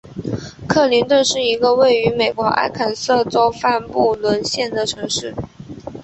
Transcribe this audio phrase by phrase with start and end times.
[0.67, 5.35] 克林顿是一个位于美国阿肯色州范布伦县的城市。